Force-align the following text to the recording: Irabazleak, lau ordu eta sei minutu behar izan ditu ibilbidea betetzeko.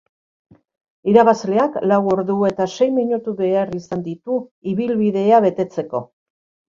Irabazleak, 1.11 1.75
lau 1.91 1.99
ordu 2.13 2.37
eta 2.49 2.67
sei 2.77 2.87
minutu 2.95 3.35
behar 3.43 3.75
izan 3.81 4.01
ditu 4.09 4.39
ibilbidea 4.73 5.43
betetzeko. 5.47 6.03